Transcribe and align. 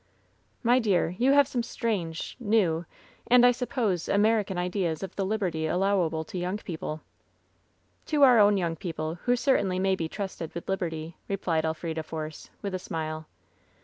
"My 0.63 0.79
dear, 0.79 1.09
you 1.19 1.31
have 1.33 1.47
some 1.47 1.61
strange, 1.61 2.35
new, 2.39 2.87
and, 3.27 3.45
I 3.45 3.51
sup 3.51 3.69
pose, 3.69 4.09
American 4.09 4.57
ideas 4.57 5.03
of 5.03 5.15
the 5.15 5.23
liberty 5.23 5.67
allowable 5.67 6.23
to 6.23 6.39
young 6.39 6.57
people.^' 6.57 7.01
"To 8.07 8.23
our 8.23 8.39
own 8.39 8.57
young 8.57 8.75
people, 8.75 9.19
who 9.25 9.35
certainly 9.35 9.77
may 9.77 9.95
be 9.95 10.09
trusted 10.09 10.55
with 10.55 10.67
liberty,^' 10.69 11.13
replied 11.27 11.65
Elfrida 11.65 12.01
Force, 12.01 12.49
with 12.63 12.73
a 12.73 12.79
smile. 12.79 13.27